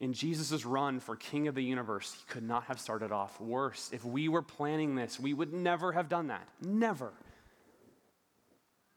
in 0.00 0.12
Jesus' 0.12 0.65
run 0.65 1.00
for 1.00 1.17
King 1.17 1.49
of 1.49 1.55
the 1.55 1.62
universe, 1.62 2.15
he 2.15 2.33
could 2.33 2.45
not 2.45 2.65
have 2.65 2.79
started 2.81 3.11
off 3.11 3.41
worse. 3.41 3.91
If 3.93 4.05
we 4.05 4.29
were 4.29 4.43
planning 4.43 4.95
this, 4.95 5.19
we 5.19 5.35
would 5.35 5.53
never 5.53 5.93
have 5.93 6.09
done 6.09 6.29
that. 6.29 6.47
Never. 6.62 7.12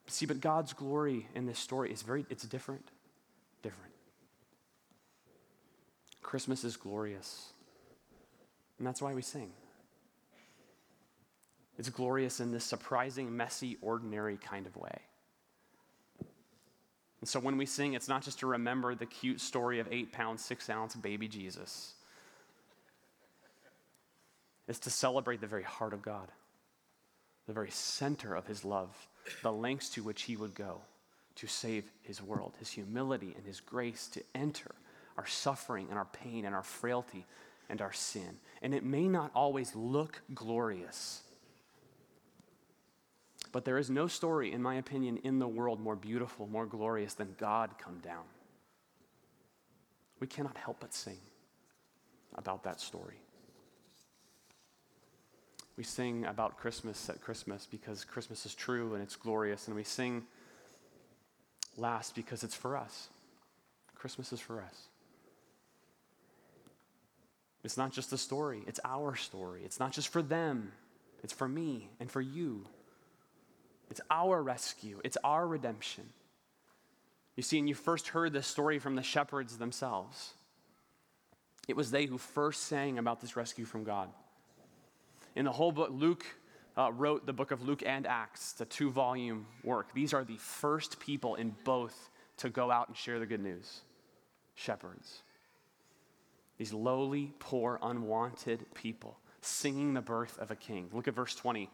See, 0.07 0.25
but 0.25 0.41
God's 0.41 0.73
glory 0.73 1.27
in 1.33 1.47
this 1.47 1.57
story 1.57 1.91
is 1.91 2.03
very, 2.03 2.25
it's 2.29 2.43
different. 2.43 2.89
Different. 3.63 3.93
Christmas 6.21 6.63
is 6.63 6.77
glorious. 6.77 7.51
And 8.77 8.85
that's 8.85 9.01
why 9.01 9.13
we 9.13 9.21
sing. 9.21 9.51
It's 11.81 11.89
glorious 11.89 12.39
in 12.39 12.51
this 12.51 12.63
surprising, 12.63 13.35
messy, 13.35 13.75
ordinary 13.81 14.37
kind 14.37 14.67
of 14.67 14.77
way. 14.77 14.99
And 16.19 17.27
so 17.27 17.39
when 17.39 17.57
we 17.57 17.65
sing, 17.65 17.95
it's 17.95 18.07
not 18.07 18.21
just 18.21 18.37
to 18.41 18.45
remember 18.45 18.93
the 18.93 19.07
cute 19.07 19.41
story 19.41 19.79
of 19.79 19.87
eight 19.89 20.11
pound, 20.11 20.39
six 20.39 20.69
ounce 20.69 20.95
baby 20.95 21.27
Jesus, 21.27 21.95
it's 24.67 24.77
to 24.81 24.91
celebrate 24.91 25.41
the 25.41 25.47
very 25.47 25.63
heart 25.63 25.91
of 25.93 26.03
God, 26.03 26.27
the 27.47 27.53
very 27.53 27.71
center 27.71 28.35
of 28.35 28.45
his 28.45 28.63
love, 28.63 28.95
the 29.41 29.51
lengths 29.51 29.89
to 29.89 30.03
which 30.03 30.21
he 30.21 30.37
would 30.37 30.53
go 30.53 30.81
to 31.33 31.47
save 31.47 31.85
his 32.03 32.21
world, 32.21 32.53
his 32.59 32.69
humility 32.69 33.33
and 33.35 33.43
his 33.43 33.59
grace 33.59 34.07
to 34.09 34.21
enter 34.35 34.75
our 35.17 35.25
suffering 35.25 35.87
and 35.89 35.97
our 35.97 36.05
pain 36.05 36.45
and 36.45 36.53
our 36.53 36.61
frailty 36.61 37.25
and 37.69 37.81
our 37.81 37.91
sin. 37.91 38.37
And 38.61 38.75
it 38.75 38.83
may 38.83 39.07
not 39.07 39.31
always 39.33 39.75
look 39.75 40.21
glorious. 40.35 41.23
But 43.51 43.65
there 43.65 43.77
is 43.77 43.89
no 43.89 44.07
story, 44.07 44.51
in 44.51 44.61
my 44.61 44.75
opinion, 44.75 45.17
in 45.23 45.39
the 45.39 45.47
world 45.47 45.79
more 45.79 45.95
beautiful, 45.95 46.47
more 46.47 46.65
glorious 46.65 47.13
than 47.13 47.35
God 47.37 47.71
come 47.77 47.99
down. 47.99 48.23
We 50.19 50.27
cannot 50.27 50.57
help 50.57 50.77
but 50.79 50.93
sing 50.93 51.17
about 52.35 52.63
that 52.63 52.79
story. 52.79 53.17
We 55.75 55.83
sing 55.83 56.25
about 56.25 56.57
Christmas 56.57 57.09
at 57.09 57.21
Christmas 57.21 57.67
because 57.69 58.05
Christmas 58.05 58.45
is 58.45 58.53
true 58.53 58.93
and 58.93 59.01
it's 59.03 59.15
glorious, 59.15 59.67
and 59.67 59.75
we 59.75 59.83
sing 59.83 60.23
last 61.75 62.15
because 62.15 62.43
it's 62.43 62.55
for 62.55 62.77
us. 62.77 63.09
Christmas 63.95 64.31
is 64.31 64.39
for 64.39 64.61
us. 64.61 64.87
It's 67.63 67.77
not 67.77 67.91
just 67.91 68.11
a 68.13 68.17
story, 68.17 68.63
it's 68.67 68.79
our 68.83 69.15
story. 69.15 69.61
It's 69.63 69.79
not 69.79 69.91
just 69.91 70.07
for 70.09 70.21
them, 70.21 70.71
it's 71.23 71.33
for 71.33 71.47
me 71.47 71.89
and 71.99 72.09
for 72.09 72.21
you. 72.21 72.65
It's 73.91 74.01
our 74.09 74.41
rescue, 74.41 75.01
it's 75.03 75.17
our 75.23 75.45
redemption. 75.45 76.05
You 77.35 77.43
see, 77.43 77.59
and 77.59 77.67
you 77.67 77.75
first 77.75 78.09
heard 78.09 78.33
this 78.33 78.47
story 78.47 78.79
from 78.79 78.95
the 78.95 79.03
shepherds 79.03 79.57
themselves. 79.57 80.33
It 81.67 81.75
was 81.75 81.91
they 81.91 82.05
who 82.05 82.17
first 82.17 82.63
sang 82.63 82.97
about 82.97 83.21
this 83.21 83.35
rescue 83.35 83.65
from 83.65 83.83
God. 83.83 84.09
In 85.35 85.45
the 85.45 85.51
whole 85.51 85.71
book, 85.71 85.89
Luke 85.91 86.25
uh, 86.77 86.91
wrote 86.91 87.25
the 87.25 87.33
book 87.33 87.51
of 87.51 87.61
Luke 87.61 87.83
and 87.85 88.07
Acts, 88.07 88.53
the 88.53 88.65
two 88.65 88.89
volume 88.89 89.45
work. 89.63 89.93
These 89.93 90.13
are 90.13 90.23
the 90.23 90.37
first 90.37 90.99
people 90.99 91.35
in 91.35 91.55
both 91.63 92.09
to 92.37 92.49
go 92.49 92.71
out 92.71 92.87
and 92.87 92.97
share 92.97 93.19
the 93.19 93.25
good 93.25 93.41
news 93.41 93.81
shepherds. 94.55 95.23
These 96.57 96.73
lowly, 96.73 97.33
poor, 97.39 97.79
unwanted 97.81 98.65
people 98.73 99.17
singing 99.41 99.93
the 99.93 100.01
birth 100.01 100.37
of 100.39 100.51
a 100.51 100.55
king. 100.55 100.89
Look 100.93 101.07
at 101.07 101.15
verse 101.15 101.35
20. 101.35 101.69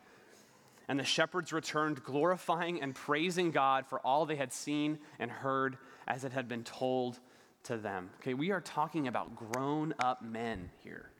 And 0.87 0.99
the 0.99 1.03
shepherds 1.03 1.51
returned, 1.51 2.03
glorifying 2.03 2.81
and 2.81 2.95
praising 2.95 3.51
God 3.51 3.85
for 3.87 3.99
all 3.99 4.25
they 4.25 4.37
had 4.37 4.53
seen 4.53 4.99
and 5.19 5.29
heard 5.29 5.77
as 6.07 6.23
it 6.23 6.31
had 6.31 6.47
been 6.47 6.63
told 6.63 7.19
to 7.63 7.77
them. 7.77 8.09
Okay, 8.21 8.33
we 8.33 8.51
are 8.51 8.61
talking 8.61 9.07
about 9.07 9.35
grown 9.35 9.93
up 9.99 10.21
men 10.21 10.69
here. 10.83 11.11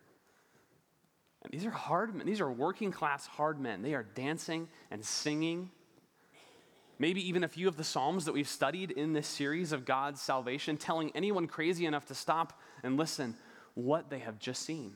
And 1.43 1.51
these 1.51 1.65
are 1.65 1.71
hard 1.71 2.15
men, 2.15 2.25
these 2.25 2.41
are 2.41 2.51
working 2.51 2.91
class 2.91 3.27
hard 3.27 3.59
men. 3.59 3.81
They 3.81 3.93
are 3.93 4.03
dancing 4.03 4.69
and 4.89 5.03
singing. 5.03 5.71
Maybe 6.99 7.27
even 7.27 7.43
a 7.43 7.47
few 7.47 7.67
of 7.67 7.77
the 7.77 7.83
Psalms 7.83 8.25
that 8.25 8.33
we've 8.33 8.47
studied 8.47 8.91
in 8.91 9.13
this 9.13 9.27
series 9.27 9.71
of 9.71 9.85
God's 9.85 10.19
salvation, 10.19 10.77
telling 10.77 11.11
anyone 11.13 11.45
crazy 11.45 11.85
enough 11.85 12.05
to 12.07 12.15
stop 12.15 12.59
and 12.83 12.97
listen 12.97 13.35
what 13.75 14.09
they 14.09 14.19
have 14.19 14.39
just 14.39 14.63
seen. 14.63 14.93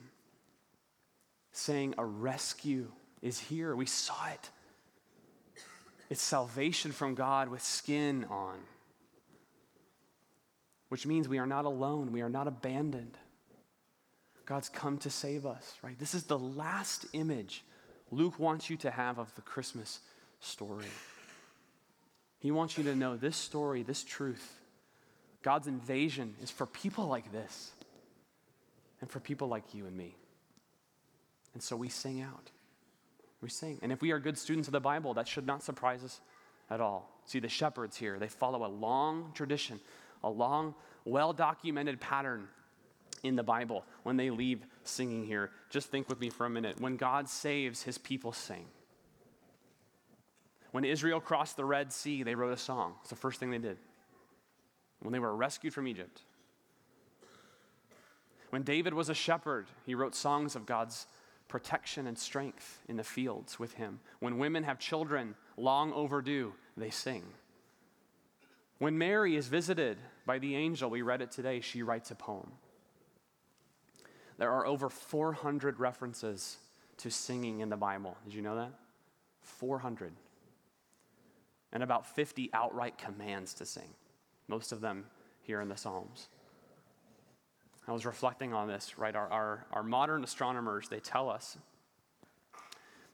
Saying, 1.52 1.96
A 1.98 2.06
rescue 2.06 2.92
is 3.22 3.38
here. 3.38 3.76
We 3.76 3.86
saw 3.86 4.28
it. 4.30 4.50
It's 6.12 6.22
salvation 6.22 6.92
from 6.92 7.16
God 7.16 7.48
with 7.48 7.64
skin 7.64 8.26
on, 8.30 8.58
which 10.90 11.08
means 11.08 11.30
we 11.30 11.38
are 11.38 11.48
not 11.48 11.64
alone, 11.64 12.12
we 12.12 12.20
are 12.20 12.28
not 12.28 12.50
abandoned. 12.50 13.18
God's 14.46 14.68
come 14.68 14.98
to 14.98 15.10
save 15.10 15.46
us, 15.46 15.74
right? 15.82 15.98
This 15.98 16.14
is 16.14 16.24
the 16.24 16.38
last 16.38 17.06
image 17.14 17.64
Luke 18.12 18.38
wants 18.38 18.70
you 18.70 18.76
to 18.76 18.92
have 18.92 19.20
of 19.20 19.34
the 19.36 19.42
Christmas 19.42 20.02
story. 20.42 20.92
He 22.40 22.52
wants 22.52 22.78
you 22.78 22.84
to 22.84 22.94
know 22.94 23.16
this 23.16 23.38
story, 23.38 23.82
this 23.82 24.04
truth. 24.04 24.60
God's 25.44 25.68
invasion 25.68 26.36
is 26.44 26.52
for 26.52 26.66
people 26.66 27.08
like 27.08 27.32
this 27.32 27.72
and 29.00 29.10
for 29.10 29.22
people 29.22 29.48
like 29.48 29.74
you 29.74 29.86
and 29.86 29.96
me. 29.96 30.18
And 31.54 31.64
so 31.64 31.78
we 31.78 31.88
sing 31.88 32.22
out. 32.22 32.52
We 33.42 33.50
sing. 33.50 33.80
And 33.82 33.92
if 33.92 34.02
we 34.02 34.12
are 34.12 34.20
good 34.20 34.38
students 34.38 34.68
of 34.68 34.72
the 34.72 34.80
Bible, 34.80 35.16
that 35.16 35.28
should 35.28 35.48
not 35.48 35.64
surprise 35.64 36.04
us 36.04 36.22
at 36.70 36.80
all. 36.80 37.10
See, 37.26 37.40
the 37.40 37.50
shepherds 37.50 37.98
here, 37.98 38.20
they 38.20 38.28
follow 38.28 38.66
a 38.66 38.70
long 38.70 39.32
tradition, 39.34 39.80
a 40.24 40.30
long, 40.30 40.76
well 41.06 41.34
documented 41.34 42.00
pattern 42.00 42.48
in 43.24 43.36
the 43.36 43.44
Bible 43.44 43.84
when 44.04 44.18
they 44.18 44.30
leave 44.30 44.64
singing 44.84 45.26
here. 45.26 45.52
Just 45.70 45.90
think 45.90 46.08
with 46.08 46.20
me 46.20 46.30
for 46.30 46.46
a 46.46 46.50
minute. 46.50 46.80
When 46.80 46.98
God 46.98 47.28
saves, 47.30 47.84
his 47.84 47.98
people 47.98 48.32
sing. 48.32 48.66
When 50.72 50.86
Israel 50.86 51.20
crossed 51.20 51.58
the 51.58 51.66
Red 51.66 51.92
Sea, 51.92 52.24
they 52.24 52.36
wrote 52.36 52.54
a 52.54 52.58
song. 52.58 52.96
It's 53.02 53.10
the 53.10 53.16
first 53.16 53.40
thing 53.40 53.52
they 53.52 53.58
did. 53.58 53.78
When 55.02 55.12
they 55.12 55.20
were 55.20 55.36
rescued 55.36 55.74
from 55.74 55.88
Egypt. 55.88 56.22
When 58.52 58.64
David 58.64 58.94
was 58.94 59.10
a 59.10 59.14
shepherd, 59.14 59.68
he 59.86 59.96
wrote 59.96 60.16
songs 60.16 60.56
of 60.56 60.66
God's 60.66 61.08
protection 61.52 62.08
and 62.08 62.18
strength 62.18 62.80
in 62.88 62.96
the 62.96 63.04
fields 63.04 63.60
with 63.60 63.74
him. 63.74 64.00
When 64.22 64.38
women 64.38 64.64
have 64.64 64.80
children 64.80 65.36
long 65.58 65.92
overdue, 65.92 66.54
they 66.78 66.90
sing. 66.90 67.26
When 68.80 68.98
Mary 68.98 69.36
is 69.36 69.50
visited 69.50 69.98
by 70.26 70.40
the 70.40 70.56
angel, 70.56 70.90
we 70.90 71.02
read 71.02 71.22
it 71.22 71.30
today, 71.30 71.60
she 71.60 71.84
writes 71.84 72.10
a 72.10 72.16
poem. 72.16 72.54
There 74.38 74.50
are 74.50 74.66
over 74.66 74.90
400 74.90 75.78
references 75.78 76.56
to 76.98 77.12
singing 77.12 77.60
in 77.60 77.68
the 77.68 77.76
Bible. 77.76 78.16
Did 78.24 78.34
you 78.34 78.42
know 78.42 78.56
that? 78.56 78.72
400. 79.42 80.14
And 81.74 81.84
about 81.84 82.08
50 82.16 82.50
outright 82.54 82.98
commands 82.98 83.54
to 83.56 83.66
sing, 83.66 83.90
most 84.48 84.72
of 84.72 84.80
them 84.80 85.06
here 85.42 85.60
in 85.60 85.68
the 85.68 85.76
Psalms. 85.76 86.30
I 87.88 87.92
was 87.92 88.06
reflecting 88.06 88.54
on 88.54 88.68
this, 88.68 88.98
right? 88.98 89.16
Our, 89.16 89.28
our, 89.30 89.66
our 89.74 89.84
modern 89.84 90.24
astronomers, 90.24 90.88
they 90.88 91.00
tell 91.00 91.30
us 91.30 91.58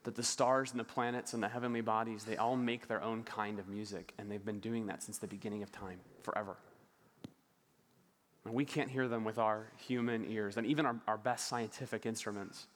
that 0.03 0.15
the 0.15 0.23
stars 0.23 0.71
and 0.71 0.79
the 0.79 0.85
planets 0.85 1.33
and 1.33 1.41
the 1.41 1.47
heavenly 1.47 1.81
bodies, 1.81 2.23
they 2.23 2.37
all 2.37 2.55
make 2.55 2.87
their 2.87 3.01
own 3.01 3.23
kind 3.23 3.59
of 3.59 3.67
music, 3.67 4.13
and 4.17 4.31
they've 4.31 4.45
been 4.45 4.59
doing 4.59 4.85
that 4.87 5.03
since 5.03 5.17
the 5.17 5.27
beginning 5.27 5.63
of 5.63 5.71
time, 5.71 5.99
forever. 6.23 6.55
And 8.45 8.53
we 8.53 8.63
can't 8.63 8.89
hear 8.89 9.07
them 9.07 9.25
with 9.25 9.37
our 9.37 9.67
human 9.77 10.29
ears, 10.31 10.57
and 10.57 10.65
even 10.65 10.85
our, 10.85 10.95
our 11.07 11.17
best 11.17 11.47
scientific 11.47 12.05
instruments, 12.05 12.67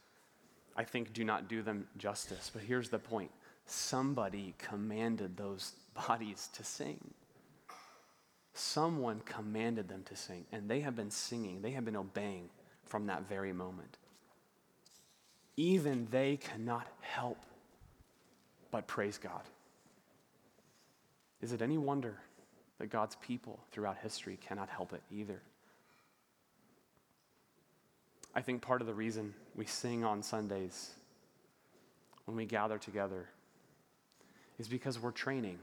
I 0.76 0.84
think, 0.84 1.14
do 1.14 1.24
not 1.24 1.48
do 1.48 1.62
them 1.62 1.88
justice. 1.98 2.52
But 2.54 2.64
here's 2.64 2.90
the 2.90 3.00
point 3.00 3.32
somebody 3.66 4.54
commanded 4.58 5.38
those 5.38 5.74
bodies 6.08 6.50
to 6.54 6.64
sing. 6.64 7.00
Someone 8.54 9.22
commanded 9.26 9.88
them 9.88 10.04
to 10.06 10.16
sing, 10.16 10.46
and 10.52 10.70
they 10.70 10.82
have 10.82 10.96
been 10.96 11.12
singing, 11.12 11.62
they 11.62 11.72
have 11.72 11.86
been 11.86 11.96
obeying 11.96 12.50
from 12.86 13.08
that 13.08 13.28
very 13.28 13.54
moment. 13.54 13.98
Even 15.58 16.08
they 16.12 16.38
cannot 16.38 16.88
help 17.02 17.38
but 18.72 18.88
praise 18.88 19.18
God. 19.18 19.42
Is 21.42 21.52
it 21.52 21.62
any 21.62 21.78
wonder 21.78 22.18
that 22.82 22.90
God's 22.90 23.16
people 23.18 23.60
throughout 23.72 23.98
history 24.00 24.40
cannot 24.42 24.68
help 24.68 24.92
it 24.92 25.04
either. 25.12 25.40
I 28.34 28.42
think 28.42 28.64
part 28.64 28.82
of 28.82 28.88
the 28.88 28.94
reason 28.96 29.36
we 29.56 29.68
sing 29.68 30.04
on 30.04 30.24
Sundays 30.24 30.90
when 32.26 32.36
we 32.36 32.46
gather 32.46 32.80
together 32.80 33.30
is 34.58 34.68
because 34.68 35.00
we're 35.00 35.12
training. 35.12 35.60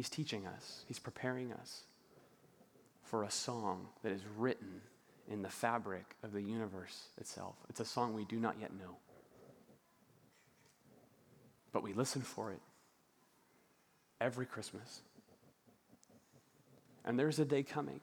He's 0.00 0.08
teaching 0.08 0.46
us, 0.46 0.82
He's 0.88 0.98
preparing 0.98 1.52
us 1.52 1.82
for 3.02 3.22
a 3.22 3.30
song 3.30 3.88
that 4.02 4.12
is 4.12 4.22
written 4.38 4.80
in 5.28 5.42
the 5.42 5.50
fabric 5.50 6.16
of 6.22 6.32
the 6.32 6.40
universe 6.40 7.08
itself. 7.18 7.54
It's 7.68 7.80
a 7.80 7.84
song 7.84 8.14
we 8.14 8.24
do 8.24 8.40
not 8.40 8.56
yet 8.58 8.72
know. 8.72 8.96
But 11.70 11.82
we 11.82 11.92
listen 11.92 12.22
for 12.22 12.50
it 12.50 12.60
every 14.22 14.46
Christmas. 14.46 15.02
And 17.04 17.18
there's 17.18 17.38
a 17.38 17.44
day 17.44 17.62
coming 17.62 18.00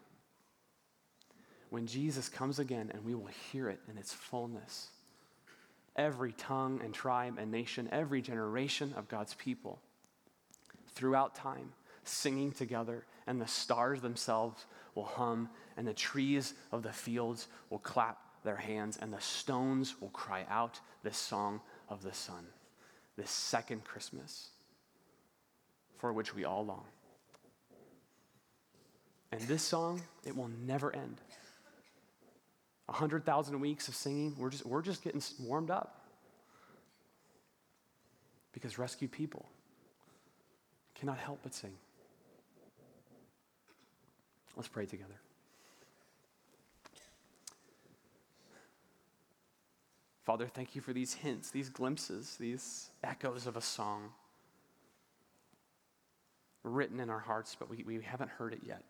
when 1.72 1.88
Jesus 1.88 2.30
comes 2.30 2.60
again 2.60 2.92
and 2.94 3.04
we 3.06 3.16
will 3.16 3.32
hear 3.52 3.70
it 3.70 3.80
in 3.90 3.98
its 3.98 4.14
fullness. 4.14 4.90
Every 5.96 6.34
tongue 6.34 6.80
and 6.84 6.94
tribe 6.94 7.40
and 7.40 7.50
nation, 7.50 7.90
every 7.92 8.22
generation 8.22 8.94
of 8.96 9.08
God's 9.08 9.34
people 9.34 9.80
throughout 10.94 11.34
time 11.34 11.72
singing 12.08 12.52
together, 12.52 13.06
and 13.26 13.42
the 13.42 13.48
stars 13.48 14.02
themselves 14.02 14.66
will 14.96 15.06
hum, 15.06 15.50
and 15.76 15.88
the 15.88 15.94
trees 15.94 16.54
of 16.72 16.84
the 16.84 16.94
fields 16.94 17.48
will 17.70 17.80
clap 17.80 18.20
their 18.44 18.56
hands, 18.56 18.98
and 19.02 19.14
the 19.14 19.22
stones 19.22 20.00
will 20.00 20.10
cry 20.10 20.46
out 20.50 20.80
this 21.04 21.18
song 21.18 21.62
of 21.90 22.02
the 22.02 22.14
sun, 22.14 22.46
this 23.18 23.30
second 23.30 23.84
Christmas 23.84 24.50
for 25.98 26.14
which 26.14 26.36
we 26.36 26.46
all 26.46 26.66
long. 26.66 26.86
And 29.32 29.42
this 29.42 29.62
song, 29.62 30.02
it 30.26 30.36
will 30.36 30.50
never 30.66 30.96
end. 30.96 31.18
A 32.88 32.94
hundred 32.94 33.26
thousand 33.26 33.60
weeks 33.60 33.88
of 33.88 33.96
singing, 33.96 34.36
we're 34.38 34.50
just, 34.50 34.66
we're 34.66 34.82
just 34.82 35.04
getting 35.04 35.22
warmed 35.40 35.70
up. 35.70 36.06
Because 38.54 38.80
rescued 38.80 39.12
people 39.12 39.46
cannot 40.96 41.18
help 41.18 41.40
but 41.44 41.54
sing. 41.54 41.74
Let's 44.56 44.68
pray 44.68 44.86
together. 44.86 45.20
Father, 50.26 50.48
thank 50.48 50.76
you 50.76 50.82
for 50.82 50.92
these 50.92 51.14
hints, 51.14 51.52
these 51.52 51.70
glimpses, 51.70 52.36
these 52.38 52.90
echoes 53.04 53.48
of 53.48 53.56
a 53.56 53.62
song 53.62 54.10
written 56.64 57.00
in 57.00 57.10
our 57.10 57.20
hearts, 57.20 57.56
but 57.58 57.70
we, 57.70 57.84
we 57.86 58.02
haven't 58.02 58.30
heard 58.32 58.52
it 58.52 58.60
yet. 58.66 58.84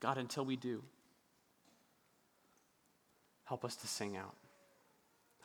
God, 0.00 0.18
until 0.18 0.44
we 0.44 0.56
do, 0.56 0.82
help 3.44 3.64
us 3.64 3.76
to 3.76 3.86
sing 3.86 4.16
out. 4.16 4.34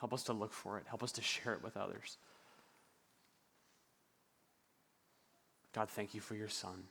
Help 0.00 0.12
us 0.12 0.24
to 0.24 0.32
look 0.32 0.52
for 0.52 0.78
it. 0.78 0.84
Help 0.86 1.02
us 1.02 1.12
to 1.12 1.22
share 1.22 1.54
it 1.54 1.62
with 1.62 1.76
others. 1.76 2.18
God, 5.72 5.88
thank 5.88 6.12
you 6.12 6.20
for 6.20 6.34
your 6.34 6.48
Son 6.48 6.84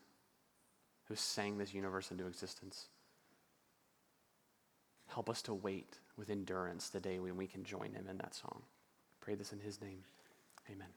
who 1.07 1.15
sang 1.15 1.57
this 1.57 1.73
universe 1.73 2.11
into 2.11 2.27
existence. 2.27 2.87
Help 5.07 5.29
us 5.29 5.41
to 5.43 5.53
wait 5.53 5.99
with 6.17 6.29
endurance 6.29 6.89
the 6.89 6.99
day 6.99 7.19
when 7.19 7.37
we 7.37 7.47
can 7.47 7.63
join 7.63 7.93
him 7.93 8.07
in 8.09 8.17
that 8.17 8.35
song. 8.35 8.61
Pray 9.21 9.35
this 9.35 9.53
in 9.53 9.59
his 9.59 9.81
name. 9.81 10.03
Amen. 10.69 10.87